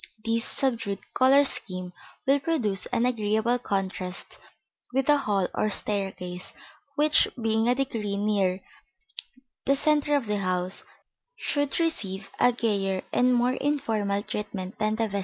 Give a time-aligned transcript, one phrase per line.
[0.25, 1.93] This subdued color scheme
[2.25, 4.39] will produce an agreeable contrast
[4.91, 6.55] with the hall or staircase,
[6.95, 8.61] which, being a degree nearer
[9.65, 10.83] the centre of the house,
[11.35, 15.19] should receive a gayer and more informal treatment than the vestibule.